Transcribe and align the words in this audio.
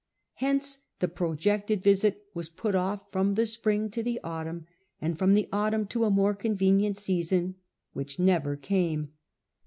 Hence 0.37 0.79
the 0.97 1.07
projected 1.07 1.83
visit 1.83 2.25
was 2.33 2.49
put 2.49 2.73
off 2.73 3.11
from 3.11 3.35
the 3.35 3.45
spring 3.45 3.91
to 3.91 4.01
the 4.01 4.19
autumn, 4.23 4.65
and 4.99 5.15
from 5.15 5.35
the 5.35 5.47
autumn 5.53 5.85
to 5.89 6.05
a 6.05 6.09
more 6.09 6.33
convenient 6.33 6.97
season 6.97 7.53
which 7.93 8.17
never 8.17 8.55
came. 8.55 9.13